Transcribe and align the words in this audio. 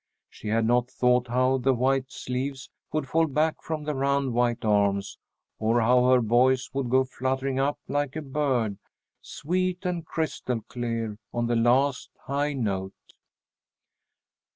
She 0.31 0.47
had 0.47 0.65
not 0.65 0.89
thought 0.89 1.27
how 1.27 1.59
the 1.59 1.75
white 1.75 2.11
sleeves 2.11 2.71
would 2.91 3.07
fall 3.07 3.27
back 3.27 3.61
from 3.61 3.83
the 3.83 3.93
round 3.93 4.33
white 4.33 4.65
arms, 4.65 5.19
or 5.59 5.79
how 5.79 6.09
her 6.09 6.19
voice 6.21 6.71
would 6.73 6.89
go 6.89 7.03
fluttering 7.03 7.59
up 7.59 7.77
like 7.87 8.15
a 8.15 8.23
bird, 8.23 8.79
sweet 9.21 9.85
and 9.85 10.03
crystal 10.03 10.61
clear 10.61 11.19
on 11.31 11.45
the 11.45 11.55
last 11.55 12.09
high 12.21 12.53
note. 12.53 13.13